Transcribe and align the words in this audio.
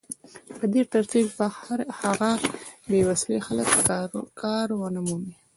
په 0.57 0.63
دې 0.73 0.81
ترتیب 0.93 1.25
به 1.37 1.45
هغه 2.01 2.31
بې 2.89 3.01
وسيلې 3.09 3.39
خلک 3.47 3.67
کار 4.41 4.67
ونه 4.73 4.99
مومي 5.07 5.33